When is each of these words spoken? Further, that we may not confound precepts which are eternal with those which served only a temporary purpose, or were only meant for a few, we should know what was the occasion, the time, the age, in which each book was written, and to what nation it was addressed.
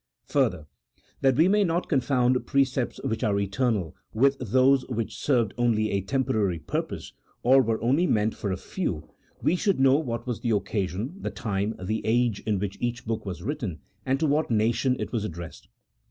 Further, 0.25 0.65
that 1.19 1.35
we 1.35 1.47
may 1.47 1.63
not 1.63 1.87
confound 1.87 2.47
precepts 2.47 2.99
which 3.03 3.23
are 3.23 3.39
eternal 3.39 3.95
with 4.15 4.35
those 4.39 4.83
which 4.87 5.15
served 5.15 5.53
only 5.59 5.91
a 5.91 6.01
temporary 6.01 6.57
purpose, 6.57 7.13
or 7.43 7.61
were 7.61 7.79
only 7.83 8.07
meant 8.07 8.33
for 8.33 8.51
a 8.51 8.57
few, 8.57 9.11
we 9.43 9.55
should 9.55 9.79
know 9.79 9.99
what 9.99 10.25
was 10.25 10.39
the 10.39 10.55
occasion, 10.55 11.13
the 11.21 11.29
time, 11.29 11.75
the 11.79 12.01
age, 12.03 12.39
in 12.47 12.57
which 12.57 12.79
each 12.81 13.05
book 13.05 13.27
was 13.27 13.43
written, 13.43 13.77
and 14.03 14.19
to 14.19 14.25
what 14.25 14.49
nation 14.49 14.95
it 14.99 15.11
was 15.11 15.23
addressed. 15.23 15.67